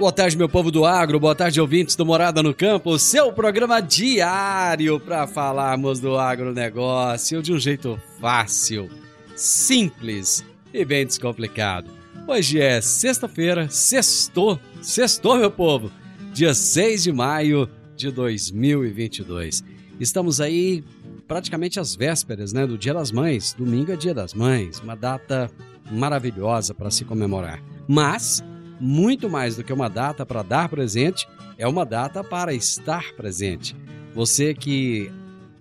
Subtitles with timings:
[0.00, 3.82] Boa tarde, meu povo do agro, boa tarde, ouvintes do Morada no Campo, seu programa
[3.82, 8.88] diário para falarmos do agronegócio de um jeito fácil,
[9.36, 10.42] simples
[10.72, 11.90] e bem descomplicado.
[12.26, 15.92] Hoje é sexta-feira, sextou, sextou, meu povo,
[16.32, 19.62] dia 6 de maio de 2022.
[20.00, 20.82] Estamos aí
[21.28, 25.50] praticamente às vésperas né, do Dia das Mães, domingo é Dia das Mães, uma data
[25.92, 27.62] maravilhosa para se comemorar.
[27.86, 28.42] Mas
[28.80, 31.28] muito mais do que uma data para dar presente,
[31.58, 33.76] é uma data para estar presente.
[34.14, 35.12] Você que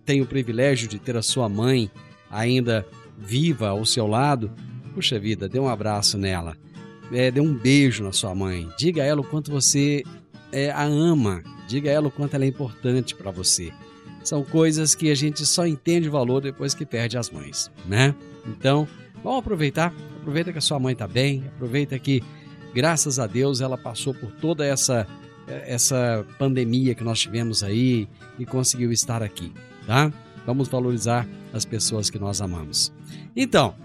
[0.06, 1.92] tem o privilégio de ter a sua mãe
[2.31, 2.86] ainda
[3.17, 4.52] viva ao seu lado,
[4.94, 6.58] puxa vida, dê um abraço nela,
[7.12, 10.03] é, dê um beijo na sua mãe, diga a ela o quanto você
[10.51, 13.72] é, a ama, diga a ela o quanto ela é importante para você.
[14.24, 18.16] São coisas que a gente só entende valor depois que perde as mães, né?
[18.47, 18.88] Então,
[19.24, 22.24] vamos aproveitar, aproveita que a sua mãe está bem, aproveita que
[22.74, 25.07] graças a Deus ela passou por toda essa
[25.66, 28.07] essa pandemia que nós tivemos aí
[28.38, 29.52] e conseguiu estar aqui,
[29.85, 30.12] tá?
[30.46, 32.94] Vamos valorizar as pessoas que nós amamos.
[33.35, 33.75] Então,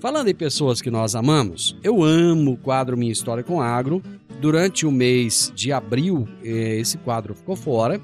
[0.00, 4.02] falando em pessoas que nós amamos, eu amo o quadro Minha História com Agro.
[4.40, 8.00] Durante o mês de abril, eh, esse quadro ficou fora,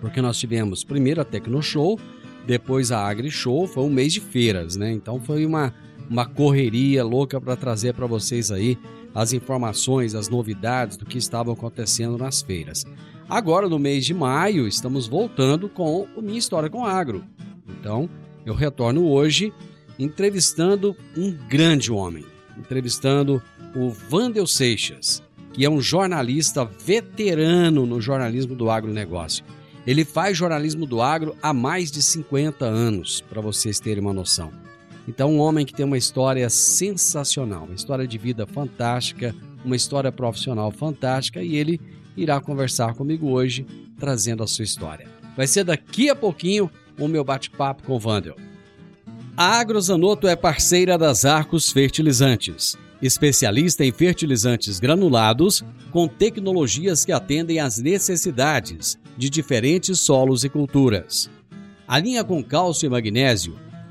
[0.00, 1.98] porque nós tivemos primeiro a Tecno Show,
[2.46, 4.92] depois a Agri Show, foi um mês de feiras, né?
[4.92, 5.72] Então foi uma,
[6.10, 8.76] uma correria louca para trazer para vocês aí
[9.14, 12.84] as informações, as novidades do que estavam acontecendo nas feiras.
[13.28, 17.24] Agora, no mês de maio, estamos voltando com o Minha História com Agro.
[17.68, 18.08] Então,
[18.46, 19.52] eu retorno hoje
[19.98, 22.24] entrevistando um grande homem,
[22.56, 23.42] entrevistando
[23.74, 29.44] o Vandel Seixas, que é um jornalista veterano no jornalismo do agronegócio.
[29.86, 34.52] Ele faz jornalismo do agro há mais de 50 anos, para vocês terem uma noção.
[35.08, 40.12] Então, um homem que tem uma história sensacional, uma história de vida fantástica, uma história
[40.12, 41.80] profissional fantástica e ele
[42.14, 43.66] irá conversar comigo hoje,
[43.98, 45.08] trazendo a sua história.
[45.34, 46.70] Vai ser daqui a pouquinho
[47.00, 48.36] o meu bate-papo com o Vandel.
[49.34, 57.60] A Agrozanoto é parceira das Arcos Fertilizantes, especialista em fertilizantes granulados com tecnologias que atendem
[57.60, 61.30] às necessidades de diferentes solos e culturas.
[61.86, 63.67] A linha com cálcio e magnésio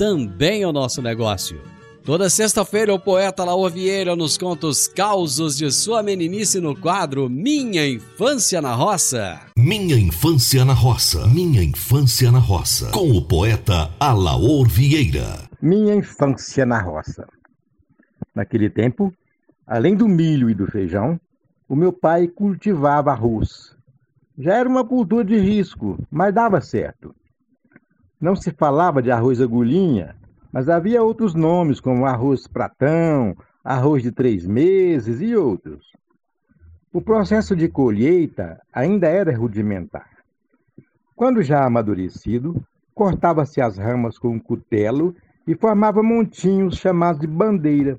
[0.00, 1.60] também é o nosso negócio.
[2.02, 7.28] Toda sexta-feira, o poeta Laor Vieira nos conta os causos de sua meninice no quadro
[7.28, 9.38] Minha Infância na Roça.
[9.54, 11.26] Minha Infância na Roça.
[11.26, 12.90] Minha Infância na Roça.
[12.92, 15.46] Com o poeta Alaor Vieira.
[15.60, 17.28] Minha infância na roça.
[18.34, 19.12] Naquele tempo,
[19.66, 21.20] além do milho e do feijão,
[21.68, 23.76] o meu pai cultivava arroz.
[24.38, 27.14] Já era uma cultura de risco, mas dava certo.
[28.20, 30.14] Não se falava de arroz agulhinha,
[30.52, 33.34] mas havia outros nomes como arroz pratão,
[33.64, 35.90] arroz de três meses e outros.
[36.92, 40.10] O processo de colheita ainda era rudimentar.
[41.16, 42.62] Quando já amadurecido,
[42.94, 45.16] cortava-se as ramas com um cutelo
[45.46, 47.98] e formava montinhos chamados de bandeira.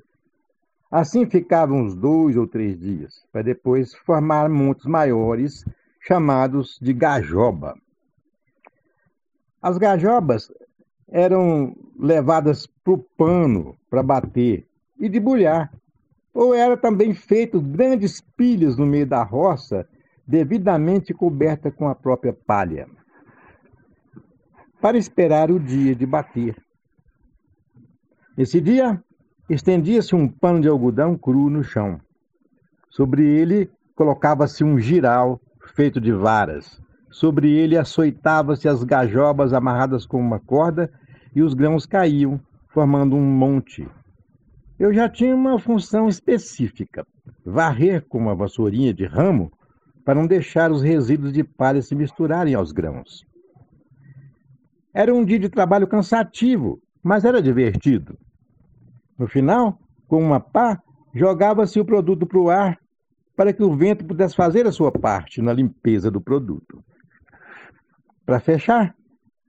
[0.88, 5.64] Assim ficavam uns dois ou três dias, para depois formar montes maiores,
[6.00, 7.74] chamados de gajoba.
[9.62, 10.50] As gajobas
[11.08, 14.66] eram levadas para o pano para bater
[14.98, 15.72] e debulhar,
[16.34, 19.86] ou era também feito grandes pilhas no meio da roça,
[20.26, 22.88] devidamente coberta com a própria palha,
[24.80, 26.56] para esperar o dia de bater.
[28.36, 29.00] Nesse dia,
[29.48, 32.00] estendia-se um pano de algodão cru no chão.
[32.90, 35.40] Sobre ele colocava-se um giral
[35.76, 36.81] feito de varas.
[37.12, 40.90] Sobre ele açoitava-se as gajobas amarradas com uma corda
[41.36, 43.86] e os grãos caíam, formando um monte.
[44.78, 47.06] Eu já tinha uma função específica:
[47.44, 49.52] varrer com uma vassourinha de ramo
[50.02, 53.26] para não deixar os resíduos de palha se misturarem aos grãos.
[54.94, 58.16] Era um dia de trabalho cansativo, mas era divertido.
[59.18, 60.82] No final, com uma pá,
[61.14, 62.78] jogava-se o produto para o ar
[63.36, 66.82] para que o vento pudesse fazer a sua parte na limpeza do produto.
[68.24, 68.94] Para fechar,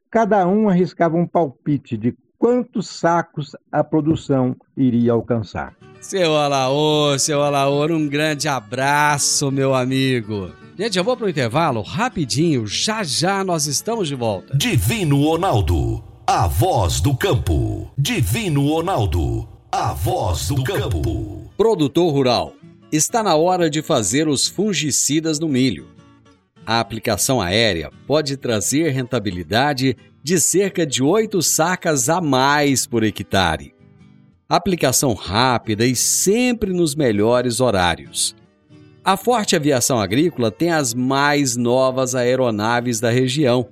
[0.09, 5.75] cada um arriscava um palpite de quantos sacos a produção iria alcançar.
[6.01, 10.51] Seu Alaor, seu Alaor, um grande abraço, meu amigo.
[10.77, 14.57] Gente, eu vou pro intervalo rapidinho, já já nós estamos de volta.
[14.57, 17.89] Divino Ronaldo, a voz do campo.
[17.97, 21.49] Divino Ronaldo, a voz do campo.
[21.55, 22.53] Produtor rural,
[22.91, 25.87] está na hora de fazer os fungicidas no milho.
[26.65, 33.73] A aplicação aérea pode trazer rentabilidade de cerca de 8 sacas a mais por hectare.
[34.47, 38.35] Aplicação rápida e sempre nos melhores horários.
[39.03, 43.67] A Forte Aviação Agrícola tem as mais novas aeronaves da região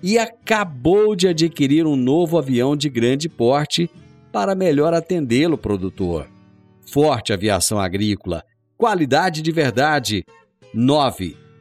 [0.00, 3.90] e acabou de adquirir um novo avião de grande porte
[4.30, 6.28] para melhor atendê-lo, produtor.
[6.92, 8.44] Forte Aviação Agrícola,
[8.76, 10.24] qualidade de verdade.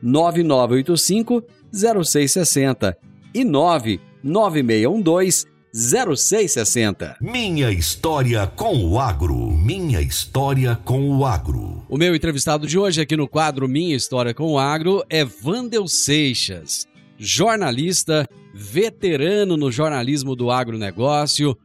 [0.06, 1.44] 99985
[1.74, 2.98] 0660
[3.34, 7.18] e 99612 0660.
[7.20, 9.52] Minha história com o agro.
[9.52, 11.84] Minha história com o agro.
[11.90, 15.86] O meu entrevistado de hoje aqui no quadro Minha História com o Agro é Vandel
[15.86, 16.88] Seixas,
[17.18, 21.58] jornalista, veterano no jornalismo do agronegócio,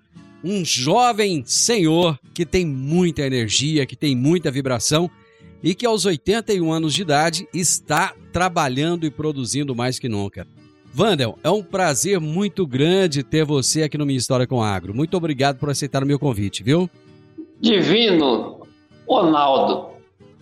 [0.42, 5.08] um jovem senhor que tem muita energia, que tem muita vibração
[5.62, 10.47] e que aos 81 anos de idade está trabalhando e produzindo mais que nunca.
[10.93, 14.95] Vandel, é um prazer muito grande ter você aqui no Minha História com Agro.
[14.95, 16.91] Muito obrigado por aceitar o meu convite, viu?
[17.61, 18.67] Divino
[19.07, 19.91] Ronaldo,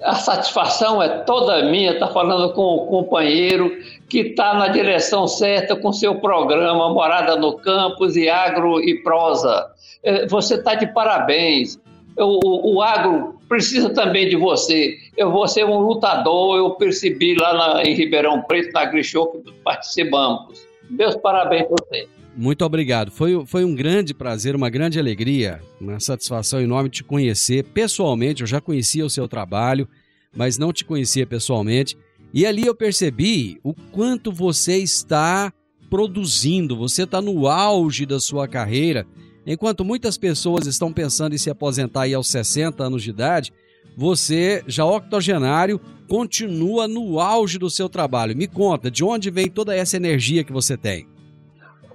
[0.02, 3.76] a satisfação é toda minha estar falando com o companheiro
[4.08, 9.66] que está na direção certa com seu programa Morada no Campus e Agro e Prosa.
[10.02, 11.78] É, Você está de parabéns.
[12.18, 14.98] O, o, agro precisa também de você.
[15.16, 19.52] Eu vou ser um lutador, eu percebi lá na- em Ribeirão Preto, na Grishow, que
[19.64, 20.66] participamos.
[20.90, 22.08] Meus parabéns para você.
[22.36, 23.10] Muito obrigado.
[23.10, 28.42] Foi, foi um grande prazer, uma grande alegria, uma satisfação enorme te conhecer pessoalmente.
[28.42, 29.88] Eu já conhecia o seu trabalho,
[30.36, 31.96] mas não te conhecia pessoalmente.
[32.32, 35.52] E ali eu percebi o quanto você está
[35.90, 39.06] produzindo, você está no auge da sua carreira.
[39.50, 43.50] Enquanto muitas pessoas estão pensando em se aposentar aí aos 60 anos de idade,
[43.96, 48.36] você, já octogenário, continua no auge do seu trabalho.
[48.36, 51.08] Me conta, de onde vem toda essa energia que você tem?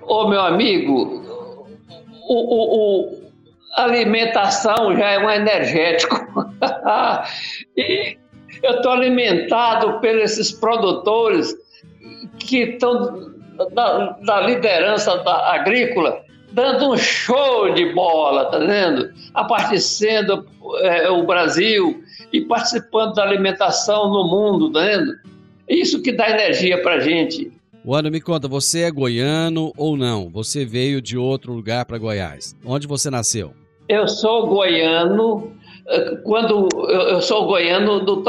[0.02, 1.24] Ô, meu amigo,
[2.28, 3.24] o, o- o-
[3.76, 6.16] alimentação já é um energético.
[7.78, 8.18] e
[8.64, 11.56] eu estou alimentado por esses produtores
[12.40, 13.32] que estão
[13.74, 16.22] da, da liderança da agrícola,
[16.54, 19.12] dando um show de bola, tá vendo?
[19.34, 20.46] Abastecendo
[20.82, 25.14] é, o Brasil e participando da alimentação no mundo, tá vendo?
[25.68, 27.52] Isso que dá energia para gente.
[27.86, 30.30] Wanda, me conta, você é goiano ou não?
[30.30, 32.56] Você veio de outro lugar para Goiás?
[32.66, 33.54] Onde você nasceu?
[33.90, 35.52] Eu sou goiano.
[35.88, 38.24] eh, Quando eu sou goiano, do,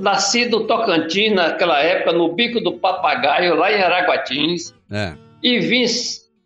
[0.00, 4.74] nasci do Tocantins naquela época, no Bico do Papagaio, lá em Araguatins.
[4.90, 5.12] É.
[5.40, 5.84] e vim,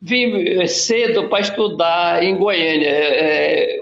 [0.04, 2.88] vim cedo para estudar em Goiânia.
[2.88, 3.80] É, é,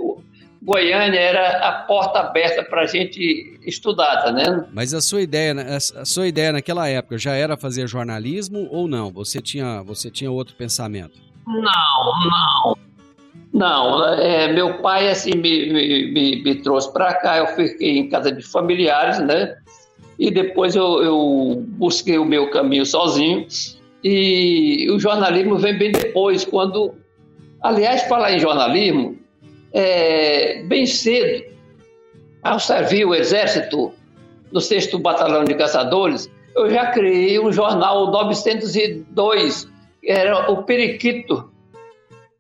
[0.63, 4.67] Goiânia era a porta aberta para a gente estudar, tá vendo?
[4.73, 5.53] Mas a sua ideia,
[5.97, 9.11] a sua ideia naquela época já era fazer jornalismo ou não?
[9.11, 11.19] Você tinha, você tinha outro pensamento?
[11.45, 12.77] Não, não.
[13.53, 18.09] Não, é, meu pai assim me, me, me, me trouxe para cá, eu fiquei em
[18.09, 19.57] casa de familiares, né?
[20.19, 23.47] E depois eu, eu busquei o meu caminho sozinho.
[24.03, 26.95] E o jornalismo vem bem depois, quando.
[27.63, 29.17] Aliás, falar em jornalismo,
[29.73, 31.45] é, bem cedo,
[32.43, 33.93] ao servir o Exército
[34.51, 39.69] no 6 Batalhão de Caçadores, eu já criei um jornal 902,
[40.01, 41.51] que era o Periquito.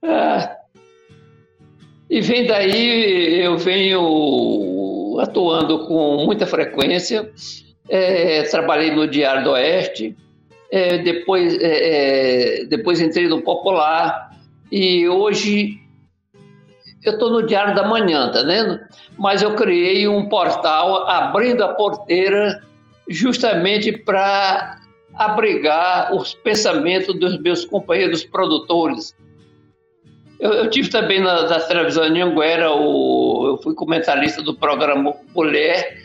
[0.04, 0.56] É,
[2.10, 7.32] e vem daí, eu venho atuando com muita frequência.
[7.88, 10.14] É, trabalhei no Diário do Oeste,
[10.72, 14.34] é, depois, é, é, depois entrei no Popular
[14.70, 15.78] e hoje
[17.04, 18.80] eu estou no Diário da Manhã, tá vendo?
[19.18, 22.62] Mas eu criei um portal abrindo a porteira
[23.06, 24.78] justamente para
[25.14, 29.14] abrigar os pensamentos dos meus companheiros produtores.
[30.40, 35.98] Eu, eu tive também na, na televisão Anguera, o, eu fui comentarista do programa Mulher,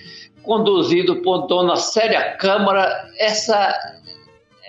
[0.44, 3.10] conduzido por Dona Célia Câmara.
[3.18, 3.74] Essa,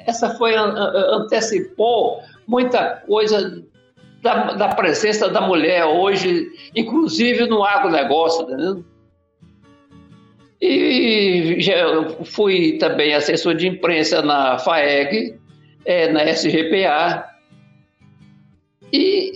[0.09, 3.63] essa foi antecipou muita coisa
[4.23, 8.77] da, da, presença da mulher hoje, inclusive no agronegócio, tá?
[10.61, 11.75] E já
[12.25, 15.39] fui também assessor de imprensa na FAEG,
[15.85, 17.25] é, na SGPA.
[18.93, 19.33] E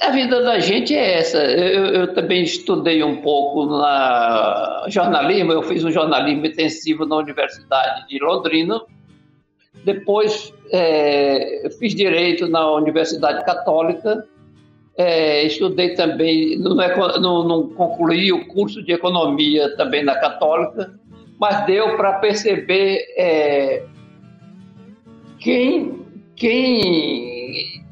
[0.00, 1.38] a vida da gente é essa.
[1.38, 8.06] Eu, eu, também estudei um pouco na jornalismo, eu fiz um jornalismo intensivo na Universidade
[8.06, 8.80] de Londrina.
[9.84, 14.26] Depois é, fiz direito na Universidade Católica.
[14.96, 20.92] É, estudei também, não, não, não, concluí o curso de economia também na Católica,
[21.40, 23.84] mas deu para perceber é,
[25.40, 26.04] quem,
[26.36, 27.82] quem,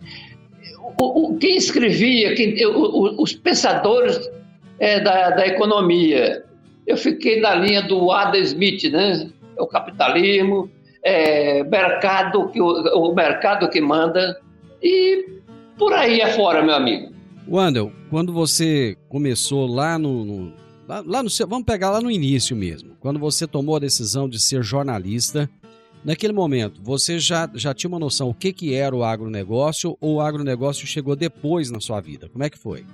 [1.01, 4.31] o, o, quem escrevia, quem, o, os pensadores
[4.79, 6.45] é, da, da economia.
[6.87, 9.31] Eu fiquei na linha do Adam Smith, né?
[9.59, 10.71] O capitalismo,
[11.03, 14.41] é, mercado que, o, o mercado que manda
[14.83, 15.41] e
[15.79, 17.13] por aí afora, meu amigo.
[17.49, 20.53] Wandel, quando você começou lá no, no
[20.87, 24.29] lá, lá, no seu, vamos pegar lá no início mesmo, quando você tomou a decisão
[24.29, 25.49] de ser jornalista,
[26.05, 30.17] naquele momento você já, já tinha uma noção o que, que era o agronegócio ou
[30.17, 32.29] o agronegócio chegou depois na sua vida?
[32.29, 32.85] Como é que foi?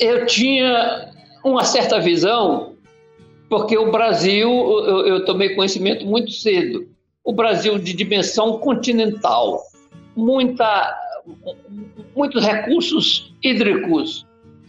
[0.00, 1.10] Eu tinha
[1.44, 2.74] uma certa visão,
[3.48, 6.88] porque o Brasil, eu, eu tomei conhecimento muito cedo,
[7.24, 9.62] o Brasil de dimensão continental,
[10.14, 11.00] muita
[12.14, 14.26] muitos recursos hídricos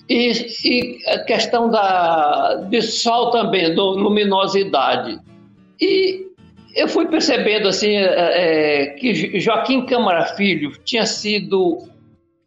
[0.09, 0.31] e,
[0.63, 5.19] e, a questão da, de sol também, da luminosidade.
[5.81, 6.25] E
[6.73, 11.79] eu fui percebendo assim é, que Joaquim Câmara Filho tinha sido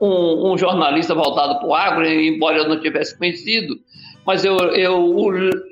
[0.00, 3.76] um, um jornalista voltado para o agro, embora eu não tivesse conhecido,
[4.24, 5.14] mas eu, eu,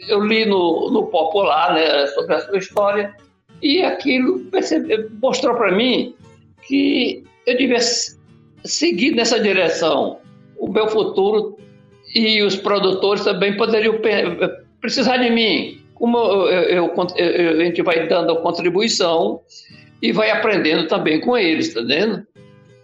[0.08, 3.14] eu li no, no Popular né, sobre a sua história
[3.62, 6.14] e aquilo percebe, mostrou para mim
[6.62, 7.80] que eu devia
[8.64, 10.18] seguir nessa direção.
[10.58, 11.56] O meu futuro
[12.14, 13.98] e os produtores também poderiam
[14.80, 15.80] precisar de mim.
[15.94, 19.40] Como eu, eu, eu, a gente vai dando a contribuição
[20.02, 22.26] e vai aprendendo também com eles, tá vendo?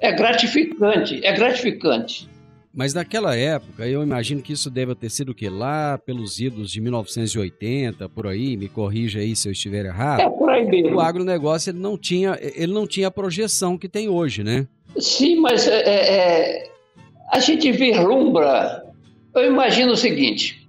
[0.01, 2.29] É gratificante, é gratificante.
[2.75, 5.51] Mas naquela época, eu imagino que isso deve ter sido o quê?
[5.51, 10.21] Lá pelos idos de 1980, por aí, me corrija aí se eu estiver errado.
[10.21, 10.97] É por aí mesmo.
[10.97, 14.67] O agronegócio ele não tinha, ele não tinha a projeção que tem hoje, né?
[14.99, 16.71] Sim, mas é, é,
[17.31, 18.85] a gente vislumbra.
[19.35, 20.67] Eu imagino o seguinte: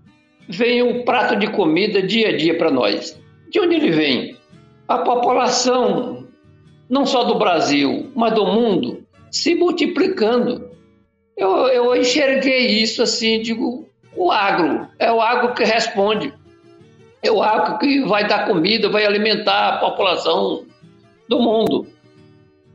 [0.47, 3.17] vem um prato de comida dia a dia para nós.
[3.49, 4.35] De onde ele vem?
[4.87, 6.27] A população,
[6.89, 10.69] não só do Brasil, mas do mundo, se multiplicando.
[11.35, 16.33] Eu, eu enxerguei isso assim, digo, o agro, é o agro que responde.
[17.21, 20.65] É o agro que vai dar comida, vai alimentar a população
[21.27, 21.87] do mundo.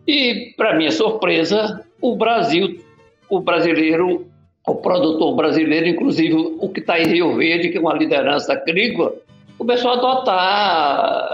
[0.06, 2.80] E, para minha surpresa, o Brasil,
[3.28, 4.26] o brasileiro,
[4.66, 9.14] o produtor brasileiro, inclusive o que está em Rio Verde, que é uma liderança agrícola,
[9.58, 11.28] começou a adotar.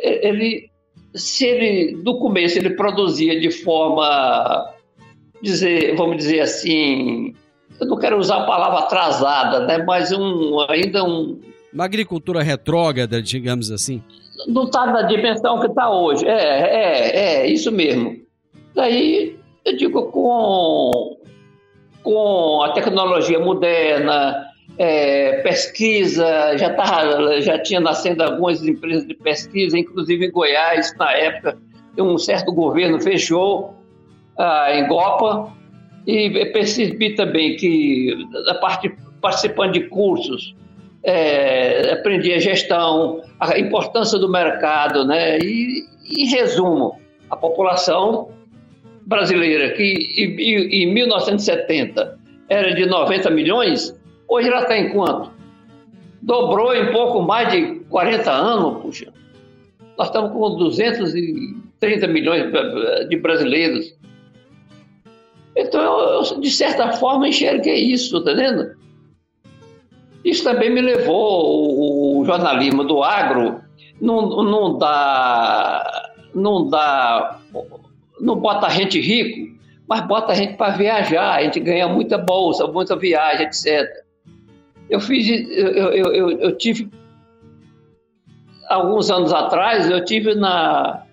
[0.00, 0.70] Ele,
[1.14, 4.72] se ele, no começo, ele produzia de forma,
[5.42, 7.34] dizer, vamos dizer assim,
[7.80, 9.78] eu não quero usar a palavra atrasada, né?
[9.84, 11.40] mas um, ainda um.
[11.72, 14.02] Uma agricultura retrógrada, digamos assim.
[14.46, 16.26] Não está na dimensão que está hoje.
[16.26, 18.20] É, é, é, isso mesmo.
[18.74, 21.16] Daí, eu digo, com,
[22.02, 24.46] com a tecnologia moderna,
[24.78, 31.12] é, pesquisa, já, tava, já tinha nascendo algumas empresas de pesquisa, inclusive em Goiás, na
[31.12, 31.58] época,
[31.98, 33.74] um certo governo fechou
[34.38, 35.52] a Engopa,
[36.06, 40.54] e percebi também que, a parte, participando de cursos,
[41.04, 45.38] é, aprendi a gestão, a importância do mercado, né?
[45.38, 45.84] E,
[46.16, 48.30] em resumo, a população
[49.06, 49.82] brasileira, que
[50.16, 53.98] em, em 1970 era de 90 milhões,
[54.28, 55.30] hoje ela está em quanto?
[56.20, 59.12] Dobrou em pouco mais de 40 anos, puxa.
[59.98, 62.44] Nós estamos com 230 milhões
[63.08, 63.94] de brasileiros.
[65.56, 68.74] Então, eu, de certa forma, enxerguei isso, tá vendo?
[70.24, 73.60] Isso também me levou, o, o jornalismo do agro
[74.00, 77.40] não, não dá, não dá,
[78.20, 79.52] não bota a gente rico,
[79.88, 83.86] mas bota a gente para viajar, a gente ganha muita bolsa, muita viagem, etc.
[84.88, 86.88] Eu fiz, eu, eu, eu, eu tive,
[88.68, 91.04] alguns anos atrás, eu tive na,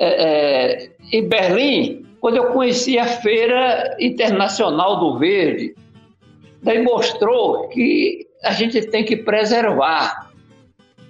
[0.00, 5.74] é, é, em Berlim, quando eu conheci a Feira Internacional do Verde.
[6.62, 10.28] Daí mostrou que a gente tem que preservar.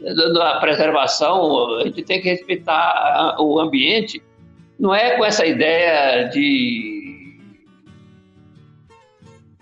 [0.01, 4.23] A preservação, a gente tem que respeitar o ambiente.
[4.79, 6.99] Não é com essa ideia de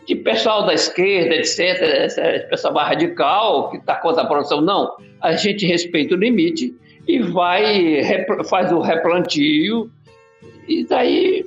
[0.06, 4.60] de pessoal da esquerda, etc., essa pessoal radical que está contra a produção.
[4.60, 6.72] Não, a gente respeita o limite
[7.08, 8.02] e vai,
[8.48, 9.90] faz o replantio,
[10.68, 11.44] e daí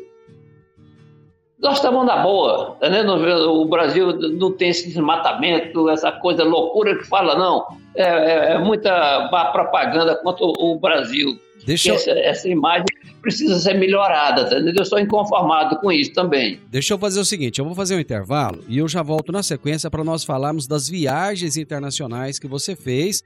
[1.59, 3.13] nós estamos na boa, tá entendendo?
[3.51, 7.65] O Brasil não tem esse desmatamento, essa coisa loucura que fala, não.
[7.95, 11.37] É, é, é muita propaganda contra o Brasil.
[11.65, 11.95] Deixa eu...
[11.95, 12.85] essa, essa, imagem
[13.21, 14.55] precisa ser melhorada, tá?
[14.55, 16.61] Eu estou inconformado com isso também.
[16.69, 19.43] Deixa eu fazer o seguinte: eu vou fazer um intervalo e eu já volto na
[19.43, 23.21] sequência para nós falarmos das viagens internacionais que você fez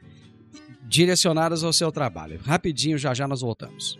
[0.87, 2.39] direcionadas ao seu trabalho.
[2.43, 3.99] Rapidinho, já já nós voltamos.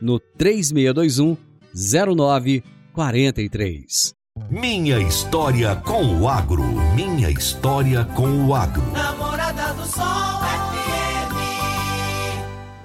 [0.00, 1.36] no 3621
[1.74, 4.14] 0943.
[4.50, 6.62] Minha história com o agro.
[6.94, 8.82] Minha história com o agro.
[8.92, 11.36] Namorada do Sol FM.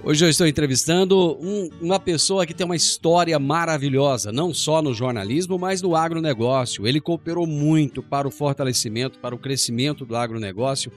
[0.03, 4.93] Hoje eu estou entrevistando um, uma pessoa que tem uma história maravilhosa, não só no
[4.93, 6.87] jornalismo, mas no agronegócio.
[6.87, 10.91] Ele cooperou muito para o fortalecimento, para o crescimento do agronegócio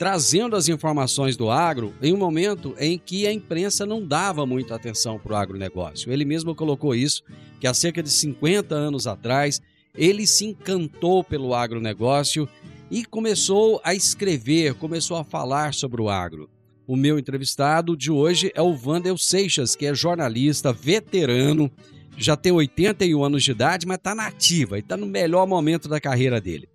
[0.00, 4.74] trazendo as informações do agro em um momento em que a imprensa não dava muita
[4.74, 6.10] atenção para o agronegócio.
[6.10, 7.22] Ele mesmo colocou isso,
[7.60, 9.60] que há cerca de 50 anos atrás,
[9.94, 12.48] ele se encantou pelo agronegócio
[12.90, 16.48] e começou a escrever, começou a falar sobre o agro.
[16.86, 21.70] O meu entrevistado de hoje é o Vandel Seixas, que é jornalista veterano,
[22.16, 26.00] já tem 81 anos de idade, mas está nativa e está no melhor momento da
[26.00, 26.70] carreira dele.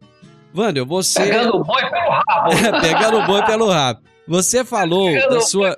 [0.55, 1.23] Wander, você.
[1.23, 2.49] Pegando o boi pelo rabo.
[2.81, 3.99] Pegando o boi pelo rabo.
[4.27, 5.75] Você falou da sua.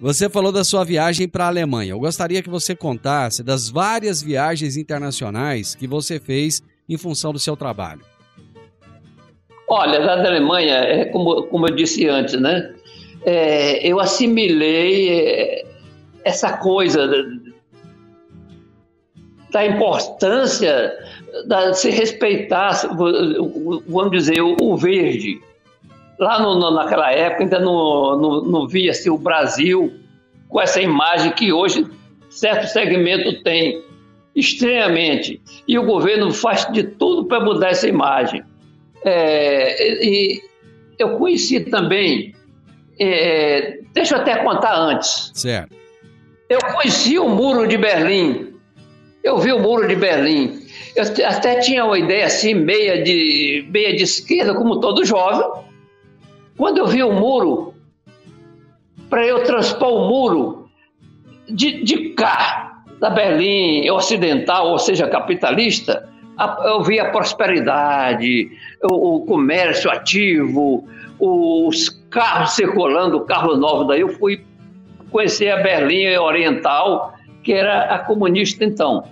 [0.00, 1.92] Você falou da sua viagem para a Alemanha.
[1.92, 7.38] Eu gostaria que você contasse das várias viagens internacionais que você fez em função do
[7.38, 8.02] seu trabalho.
[9.68, 12.74] Olha, da Alemanha, é como, como eu disse antes, né?
[13.24, 15.66] É, eu assimilei é,
[16.24, 17.06] essa coisa
[19.50, 20.92] da importância
[21.74, 22.72] se respeitar,
[23.86, 25.40] vamos dizer, o, verde.
[26.18, 29.92] Lá no, naquela época ainda não, não, não via-se o Brasil
[30.48, 31.86] com essa imagem que hoje
[32.30, 33.82] certo segmento tem,
[34.34, 35.40] extremamente.
[35.66, 38.42] E o governo faz de tudo para mudar essa imagem.
[39.04, 40.42] É, e
[40.98, 42.34] eu conheci também,
[42.98, 45.30] é, deixa eu até contar antes.
[45.34, 45.74] Certo.
[46.48, 48.54] Eu conheci o Muro de Berlim.
[49.22, 50.57] Eu vi o Muro de Berlim.
[50.98, 55.48] Eu até tinha uma ideia assim, meia de, meia de esquerda, como todo jovem.
[56.56, 57.72] Quando eu vi o muro,
[59.08, 60.68] para eu transpor o muro
[61.48, 66.08] de, de cá, da Berlim ocidental, ou seja, capitalista,
[66.64, 68.50] eu vi a prosperidade,
[68.90, 70.84] o, o comércio ativo,
[71.20, 73.86] os carros circulando, carros novos.
[73.86, 74.44] Daí eu fui
[75.12, 79.04] conhecer a Berlim Oriental, que era a comunista então.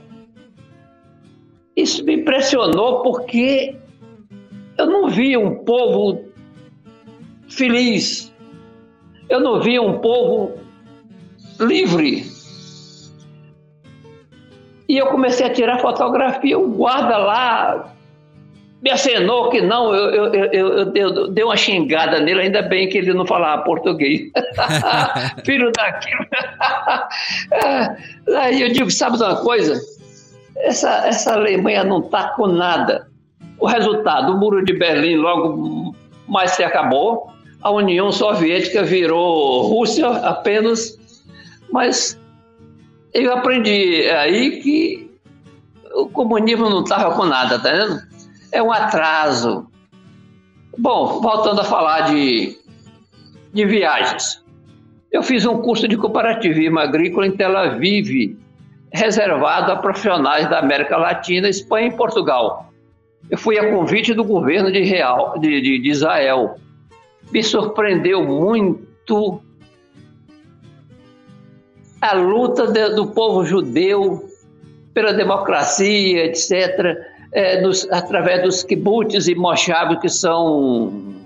[1.77, 3.77] Isso me impressionou porque
[4.79, 6.25] eu não via um povo
[7.49, 8.33] feliz,
[9.29, 10.59] eu não via um povo
[11.61, 12.25] livre.
[14.89, 17.97] E eu comecei a tirar fotografia, o guarda lá
[18.83, 23.13] me acenou que não, eu, eu, eu, dei uma xingada nele, ainda bem que ele
[23.13, 24.31] não falava português.
[25.45, 26.27] Filho daquilo.
[28.39, 29.81] Aí eu digo, sabe uma coisa?
[30.59, 33.09] Essa, essa Alemanha não está com nada.
[33.59, 35.95] O resultado, o muro de Berlim logo
[36.29, 37.31] mais se acabou,
[37.63, 40.99] a União Soviética virou Rússia apenas,
[41.73, 42.21] mas
[43.15, 45.11] eu aprendi aí que
[45.95, 48.01] o comunismo não estava com nada, tá vendo?
[48.53, 49.67] É um atraso.
[50.79, 52.59] Bom, voltando a falar de,
[53.53, 54.45] de viagens.
[55.11, 58.37] Eu fiz um curso de cooperativismo agrícola em Tel Aviv,
[58.93, 62.73] reservado a profissionais da América Latina, Espanha e Portugal.
[63.31, 66.57] Eu fui a convite do governo de, Real, de, de, de Israel.
[67.31, 69.41] Me surpreendeu muito
[72.01, 74.25] a luta de, do povo judeu
[74.95, 76.97] pela democracia, etc.,
[77.33, 81.17] é, através dos kibbutz e moshavim, que são,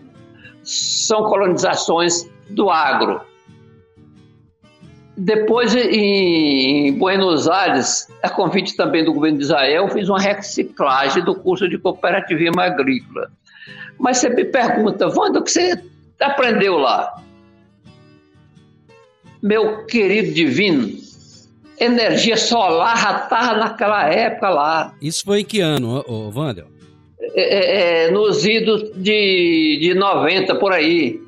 [0.65, 3.21] são colonizações do agro.
[5.23, 11.35] Depois, em Buenos Aires, a convite também do governo de Israel, fiz uma reciclagem do
[11.35, 13.31] curso de cooperativismo agrícola.
[13.99, 15.79] Mas você me pergunta, Wanda, o que você
[16.19, 17.23] aprendeu lá?
[19.43, 20.91] Meu querido divino,
[21.79, 24.95] energia solar já estava naquela época lá.
[25.03, 26.69] Isso foi em que ano, ô, Wandel?
[27.35, 31.21] É, é, é nos idos de, de 90, por aí.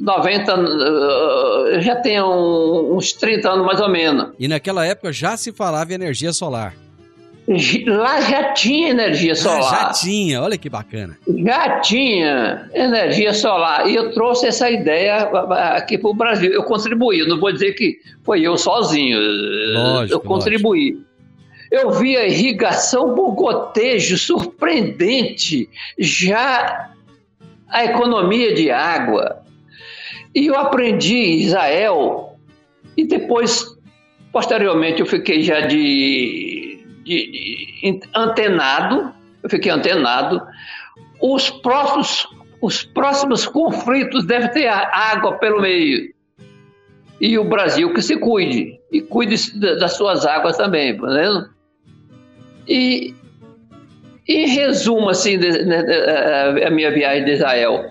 [0.00, 4.28] 90, uh, já tem um, uns 30 anos mais ou menos.
[4.38, 6.74] E naquela época já se falava em energia solar.
[7.86, 9.60] Lá já tinha energia solar.
[9.60, 11.16] Ah, já tinha, olha que bacana.
[11.28, 13.88] Já tinha energia solar.
[13.88, 15.30] E eu trouxe essa ideia
[15.76, 16.50] aqui para o Brasil.
[16.52, 19.16] Eu contribuí, não vou dizer que foi eu sozinho.
[19.74, 20.90] Lógico, eu contribuí.
[20.90, 21.06] Lógico.
[21.70, 26.90] Eu vi a irrigação por gotejo surpreendente, já
[27.68, 29.45] a economia de água.
[30.36, 32.36] E eu aprendi Israel,
[32.94, 33.74] e depois,
[34.30, 40.42] posteriormente, eu fiquei já de, de, de antenado, eu fiquei antenado.
[41.22, 42.28] Os próximos,
[42.60, 46.14] os próximos conflitos devem ter água pelo meio.
[47.18, 51.48] E o Brasil que se cuide, e cuide das suas águas também, tá vendo?
[52.68, 53.14] E,
[54.28, 55.38] em resumo, assim,
[56.62, 57.86] a minha viagem de Israel,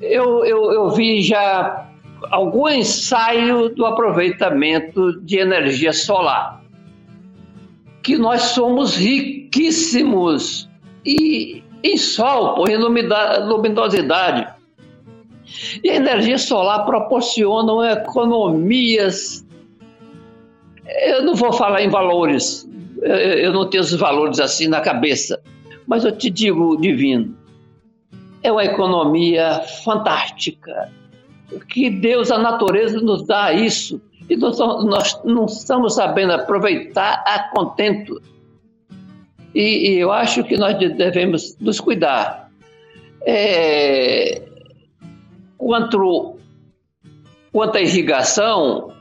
[0.00, 1.89] eu, eu, eu vi já
[2.30, 6.62] algum ensaio do aproveitamento de energia solar.
[8.02, 10.68] Que nós somos riquíssimos
[11.04, 14.46] e em sol, por luminosidade.
[15.82, 19.46] E a energia solar proporciona economias.
[21.06, 22.68] Eu não vou falar em valores,
[23.02, 25.40] eu não tenho os valores assim na cabeça,
[25.86, 27.36] mas eu te digo, divino,
[28.42, 30.90] é uma economia fantástica
[31.68, 34.00] que Deus, a natureza, nos dá isso.
[34.28, 38.20] E nós, nós não estamos sabendo aproveitar a contento.
[39.54, 42.48] E, e, eu acho que nós devemos nos cuidar.
[43.26, 44.42] É,
[45.58, 46.36] quanto,
[47.52, 48.92] quanto à irrigação,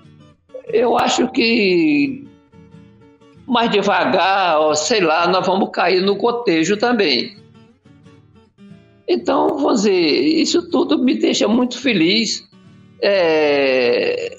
[0.67, 2.27] eu acho que
[3.47, 7.38] mais devagar, sei lá, nós vamos cair no cotejo também.
[9.09, 12.47] Então, vamos dizer, isso tudo me deixa muito feliz.
[13.01, 14.37] É,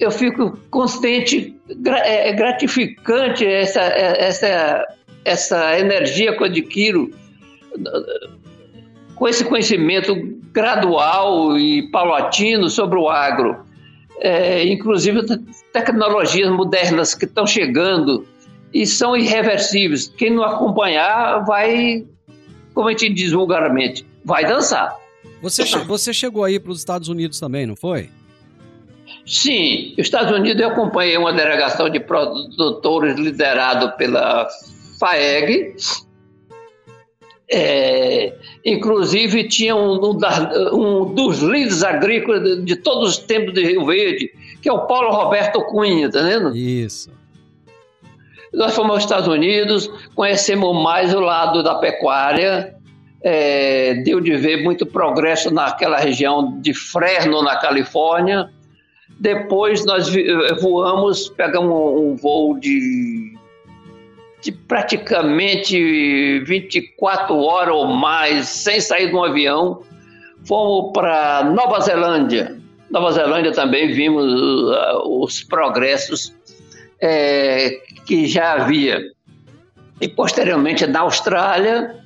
[0.00, 1.54] eu fico contente,
[1.84, 4.86] é gratificante essa, essa,
[5.22, 7.10] essa energia que eu adquiro
[9.14, 10.14] com esse conhecimento
[10.52, 13.66] gradual e paulatino sobre o agro.
[14.20, 15.20] É, inclusive
[15.72, 18.26] tecnologias modernas que estão chegando
[18.72, 20.08] e são irreversíveis.
[20.08, 22.04] Quem não acompanhar vai,
[22.78, 24.96] como a gente diz vulgarmente, vai dançar.
[25.42, 28.08] Você, você chegou aí para os Estados Unidos também, não foi?
[29.26, 34.48] Sim, Estados Unidos eu acompanhei uma delegação de produtores liderado pela
[35.00, 35.74] FAEG.
[37.50, 38.32] É,
[38.64, 40.18] inclusive tinha um, um,
[40.72, 44.30] um, dos líderes agrícolas de, de, todos os tempos de Rio Verde,
[44.62, 46.56] que é o Paulo Roberto Cunha, tá vendo?
[46.56, 47.10] Isso.
[48.52, 52.74] Nós fomos aos Estados Unidos, conhecemos mais o lado da pecuária,
[53.22, 58.48] é, deu de ver muito progresso naquela região de Fresno, na Califórnia.
[59.20, 60.08] Depois nós
[60.60, 63.34] voamos, pegamos um voo de,
[64.40, 69.82] de praticamente 24 horas ou mais, sem sair de um avião.
[70.46, 72.56] Fomos para Nova Zelândia.
[72.90, 76.34] Nova Zelândia também vimos uh, os progressos
[77.00, 79.00] é, que já havia.
[80.00, 81.96] E posteriormente na Austrália,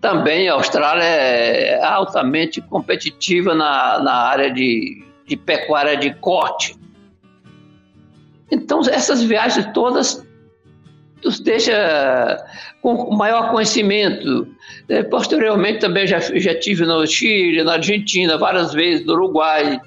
[0.00, 6.76] também a Austrália é altamente competitiva na, na área de, de pecuária de corte.
[8.50, 10.26] Então, essas viagens todas
[11.24, 12.44] nos deixa
[12.82, 14.46] com maior conhecimento.
[14.88, 19.80] É, posteriormente também já, já tive no Chile, na Argentina, várias vezes, no Uruguai,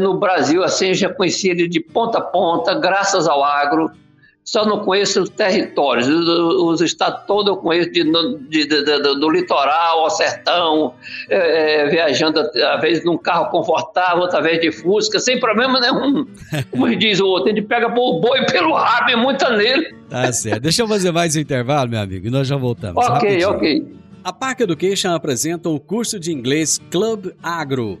[0.00, 3.90] no Brasil, assim, já conheci ele de ponta a ponta, graças ao agro
[4.46, 6.06] só não conheço os territórios.
[6.08, 8.04] Os estados todos eu conheço, de,
[8.48, 10.94] de, de, do litoral ao sertão,
[11.28, 16.24] é, é, viajando, às vezes num carro confortável, outra vez de Fusca, sem problema nenhum.
[16.70, 19.92] Como diz o outro, a gente pega o boi pelo rabo e muita nele.
[20.08, 20.62] Tá certo.
[20.62, 23.04] Deixa eu fazer mais um intervalo, meu amigo, e nós já voltamos.
[23.04, 23.50] Ok, rapidinho.
[23.50, 23.96] ok.
[24.22, 28.00] A Park Education apresenta o curso de inglês Club Agro.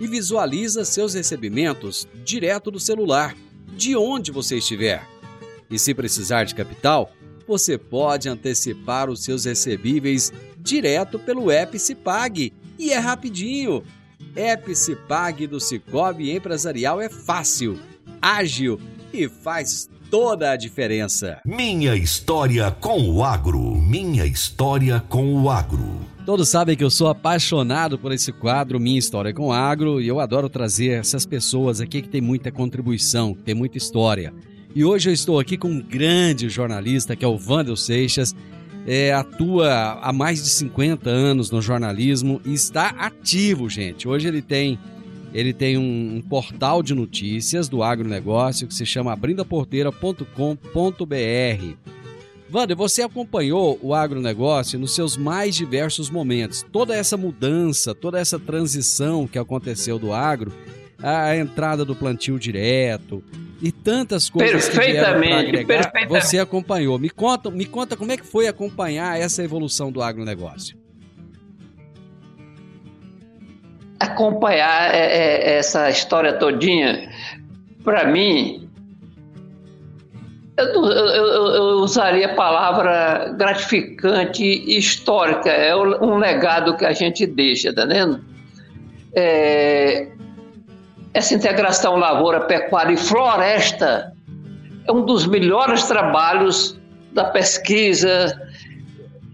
[0.00, 3.36] e visualiza seus recebimentos direto do celular,
[3.76, 5.06] de onde você estiver.
[5.70, 7.12] E se precisar de capital,
[7.46, 13.82] você pode antecipar os seus recebíveis direto pelo app Cipag e é rapidinho.
[14.36, 17.78] App Cipag do Cicobi Empresarial é fácil,
[18.20, 18.80] ágil
[19.12, 21.40] e faz toda a diferença.
[21.44, 23.60] Minha história com o agro.
[23.76, 26.00] Minha história com o agro.
[26.28, 30.06] Todos sabem que eu sou apaixonado por esse quadro Minha História com o Agro e
[30.06, 34.34] eu adoro trazer essas pessoas aqui que tem muita contribuição, que tem muita história.
[34.74, 38.36] E hoje eu estou aqui com um grande jornalista que é o Wandel Seixas.
[38.86, 44.06] É, atua há mais de 50 anos no jornalismo e está ativo, gente.
[44.06, 44.78] Hoje ele tem
[45.32, 51.97] ele tem um, um portal de notícias do agronegócio que se chama abrindaporteira.com.br.
[52.52, 56.64] Wander, você acompanhou o agronegócio nos seus mais diversos momentos.
[56.72, 60.52] Toda essa mudança, toda essa transição que aconteceu do agro,
[61.02, 63.22] a entrada do plantio direto
[63.60, 66.08] e tantas coisas perfeitamente, que perfeitamente.
[66.08, 66.98] você acompanhou.
[66.98, 70.78] Me conta, me conta como é que foi acompanhar essa evolução do agronegócio.
[73.98, 77.10] acompanhar é, é, essa história todinha,
[77.82, 78.67] para mim,
[80.58, 85.50] eu, eu, eu, usaria a palavra gratificante e histórica.
[85.50, 88.20] É um legado que a gente deixa, tá vendo?
[89.14, 90.08] É,
[91.14, 94.12] essa integração lavoura, pecuária e floresta
[94.86, 96.78] é um dos melhores trabalhos
[97.12, 98.40] da pesquisa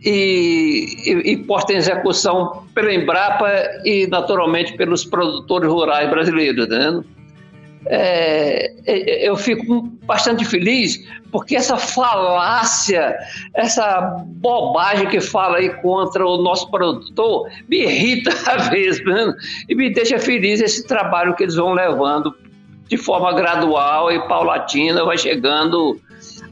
[0.05, 3.51] e, e, e posta em execução pela Embrapa
[3.85, 6.69] e, naturalmente, pelos produtores rurais brasileiros.
[6.69, 7.14] Tá é,
[7.87, 10.99] é, eu fico bastante feliz
[11.31, 13.17] porque essa falácia,
[13.55, 19.35] essa bobagem que fala aí contra o nosso produtor me irrita às vezes né?
[19.69, 22.35] e me deixa feliz esse trabalho que eles vão levando
[22.89, 25.99] de forma gradual e paulatina, vai chegando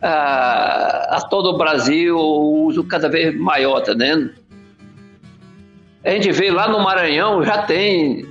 [0.01, 4.33] a, a todo o Brasil, o uso cada vez maior, tá vendo?
[6.05, 8.27] A gente vê lá no Maranhão, já tem.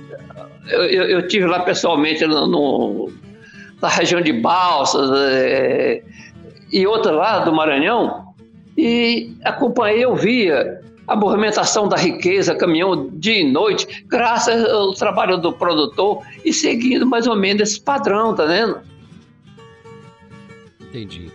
[0.68, 3.12] Eu, eu, eu tive lá pessoalmente no, no,
[3.80, 6.02] na região de Balsas é,
[6.72, 8.32] e outra lá do Maranhão,
[8.76, 15.36] e acompanhei, eu via a movimentação da riqueza, caminhão dia e noite, graças ao trabalho
[15.36, 18.80] do produtor e seguindo mais ou menos esse padrão, tá vendo?
[20.80, 21.30] Entendi.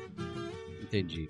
[0.82, 1.30] Entendi.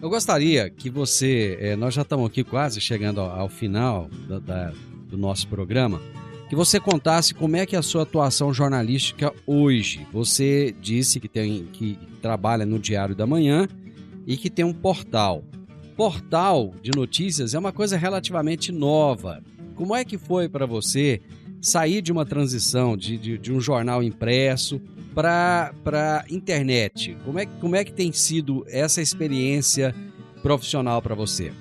[0.00, 4.38] Eu gostaria que você, é, nós já estamos aqui quase chegando ao, ao final da,
[4.38, 4.72] da,
[5.08, 6.00] do nosso programa,
[6.48, 10.06] que você contasse como é que é a sua atuação jornalística hoje.
[10.12, 13.68] Você disse que tem que trabalha no Diário da Manhã
[14.26, 15.44] e que tem um portal.
[15.96, 19.42] Portal de notícias é uma coisa relativamente nova.
[19.74, 21.20] Como é que foi para você
[21.60, 24.80] sair de uma transição de, de, de um jornal impresso
[25.14, 27.16] para internet.
[27.24, 29.94] Como é, como é que tem sido essa experiência
[30.42, 31.52] profissional para você?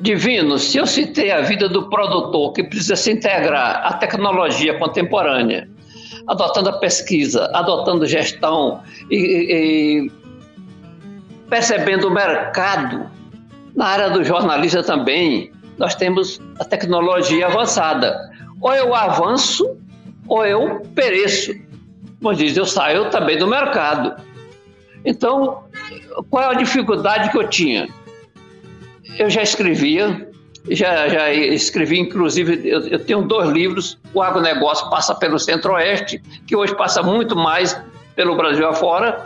[0.00, 5.68] Divino, se eu citei a vida do produtor que precisa se integrar à tecnologia contemporânea,
[6.26, 10.10] adotando a pesquisa, adotando gestão e, e
[11.50, 13.10] percebendo o mercado,
[13.76, 18.30] na área do jornalista também, nós temos a tecnologia avançada.
[18.60, 19.76] Ou eu avanço
[20.26, 21.52] ou eu pereço.
[22.22, 24.14] Como diz, eu saio também do mercado.
[25.04, 25.64] Então,
[26.30, 27.88] qual é a dificuldade que eu tinha?
[29.18, 30.28] Eu já escrevia,
[30.68, 36.56] já, já escrevi, inclusive, eu, eu tenho dois livros, o agronegócio passa pelo Centro-Oeste, que
[36.56, 37.80] hoje passa muito mais
[38.14, 39.24] pelo Brasil afora,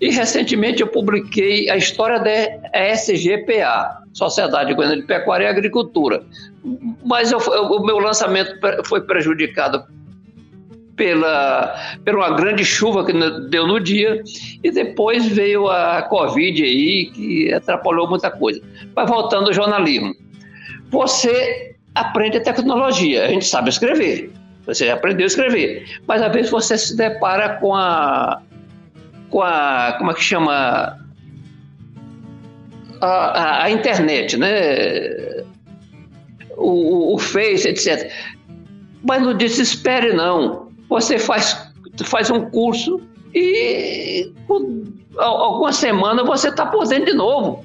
[0.00, 6.22] e recentemente eu publiquei a história da SGPA, Sociedade de Pecuária e Agricultura.
[7.04, 9.84] Mas eu, o meu lançamento foi prejudicado
[10.96, 13.12] pela, pela uma grande chuva que
[13.48, 14.22] deu no dia
[14.64, 18.60] e depois veio a Covid aí, que atrapalhou muita coisa.
[18.94, 20.14] Mas voltando ao jornalismo,
[20.90, 24.32] você aprende a tecnologia, a gente sabe escrever,
[24.64, 28.40] você aprendeu a escrever, mas às vezes você se depara com a,
[29.30, 30.98] com a como é que chama,
[33.00, 35.44] a, a, a internet, né?
[36.56, 38.10] O, o Face, etc.
[39.04, 41.70] Mas não desespere, não você faz,
[42.04, 43.00] faz um curso
[43.34, 44.32] e
[45.18, 47.64] algumas semanas você está por dentro de novo.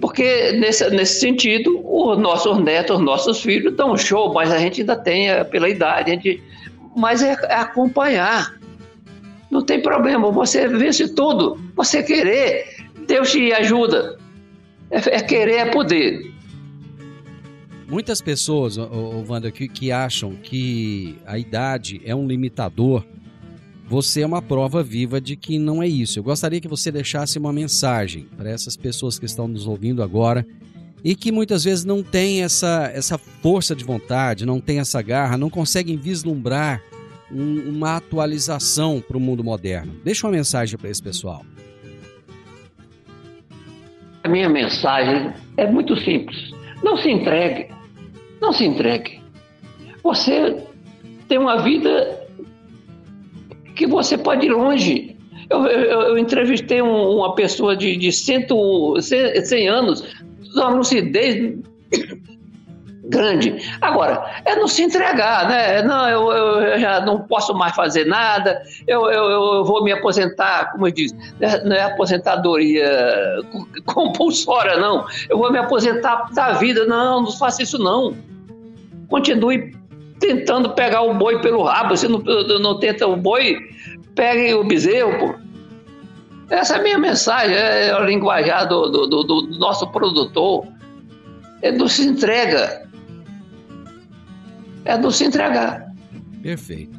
[0.00, 4.58] Porque nesse, nesse sentido, os nossos netos, os nossos filhos dão um show, mas a
[4.58, 6.42] gente ainda tem, é, pela idade, a gente,
[6.96, 8.58] mas é, é acompanhar.
[9.50, 11.60] Não tem problema, você vence tudo.
[11.76, 12.64] Você querer,
[13.06, 14.16] Deus te ajuda.
[14.90, 16.32] É, é querer, é poder.
[17.90, 23.04] Muitas pessoas, Wanda, que, que acham que a idade é um limitador.
[23.88, 26.20] Você é uma prova viva de que não é isso.
[26.20, 30.46] Eu gostaria que você deixasse uma mensagem para essas pessoas que estão nos ouvindo agora
[31.02, 35.36] e que muitas vezes não têm essa, essa força de vontade, não têm essa garra,
[35.36, 36.80] não conseguem vislumbrar
[37.32, 39.96] um, uma atualização para o mundo moderno.
[40.04, 41.44] Deixa uma mensagem para esse pessoal.
[44.22, 46.52] A minha mensagem é muito simples.
[46.84, 47.79] Não se entregue.
[48.40, 49.20] Não se entregue.
[50.02, 50.56] Você
[51.28, 52.26] tem uma vida
[53.76, 55.16] que você pode ir longe.
[55.48, 60.04] Eu, eu, eu entrevistei um, uma pessoa de, de cento, 100 anos,
[60.54, 61.58] uma lucidez
[63.10, 63.56] grande.
[63.80, 65.82] Agora, é não se entregar, né?
[65.82, 70.72] Não, eu, eu já não posso mais fazer nada, eu, eu, eu vou me aposentar,
[70.72, 71.14] como eu disse,
[71.64, 72.88] não é aposentadoria
[73.84, 75.04] compulsória, não.
[75.28, 76.86] Eu vou me aposentar da vida.
[76.86, 78.16] Não, não faça isso, não
[79.10, 79.76] continue
[80.18, 81.96] tentando pegar o boi pelo rabo.
[81.96, 83.58] Se não, não tenta o boi,
[84.14, 85.34] pegue o bezerro, pô.
[86.48, 90.66] Essa é a minha mensagem, é o linguajar do, do, do, do nosso produtor.
[91.62, 92.88] Ele não se entrega.
[94.84, 95.92] É não se entregar.
[96.42, 96.98] Perfeito.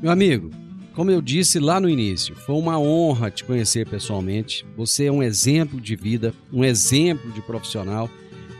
[0.00, 0.50] Meu amigo,
[0.94, 4.66] como eu disse lá no início, foi uma honra te conhecer pessoalmente.
[4.76, 8.10] Você é um exemplo de vida, um exemplo de profissional,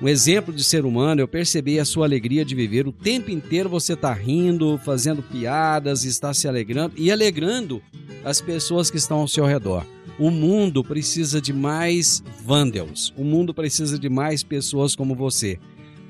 [0.00, 1.20] um exemplo de ser humano.
[1.20, 2.86] Eu percebi a sua alegria de viver.
[2.86, 7.82] O tempo inteiro você está rindo, fazendo piadas, está se alegrando e alegrando
[8.24, 9.84] as pessoas que estão ao seu redor.
[10.18, 13.12] O mundo precisa de mais Vandals.
[13.16, 15.58] O mundo precisa de mais pessoas como você.